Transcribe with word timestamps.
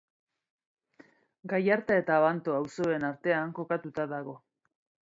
Gallarta 1.53 1.99
eta 2.05 2.17
Abanto 2.23 2.57
auzoen 2.63 3.07
artean 3.13 3.57
kokatuta 3.61 4.11
dago. 4.17 4.41